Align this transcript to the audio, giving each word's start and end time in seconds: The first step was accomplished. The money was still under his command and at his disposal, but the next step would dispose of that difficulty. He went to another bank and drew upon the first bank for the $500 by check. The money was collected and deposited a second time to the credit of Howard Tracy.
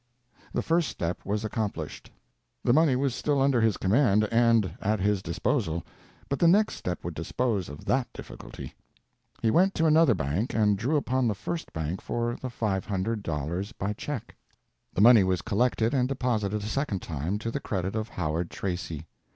The 0.51 0.63
first 0.63 0.89
step 0.89 1.23
was 1.23 1.45
accomplished. 1.45 2.09
The 2.63 2.73
money 2.73 2.95
was 2.95 3.13
still 3.13 3.39
under 3.39 3.61
his 3.61 3.77
command 3.77 4.27
and 4.31 4.75
at 4.81 4.99
his 4.99 5.21
disposal, 5.21 5.85
but 6.27 6.39
the 6.39 6.47
next 6.47 6.73
step 6.73 7.03
would 7.03 7.13
dispose 7.13 7.69
of 7.69 7.85
that 7.85 8.07
difficulty. 8.11 8.73
He 9.43 9.51
went 9.51 9.75
to 9.75 9.85
another 9.85 10.15
bank 10.15 10.55
and 10.55 10.75
drew 10.75 10.95
upon 10.95 11.27
the 11.27 11.35
first 11.35 11.71
bank 11.71 12.01
for 12.01 12.35
the 12.41 12.49
$500 12.49 13.77
by 13.77 13.93
check. 13.93 14.35
The 14.91 15.01
money 15.01 15.23
was 15.23 15.43
collected 15.43 15.93
and 15.93 16.09
deposited 16.09 16.63
a 16.63 16.65
second 16.65 17.03
time 17.03 17.37
to 17.37 17.51
the 17.51 17.59
credit 17.59 17.95
of 17.95 18.09
Howard 18.09 18.49
Tracy. 18.49 19.05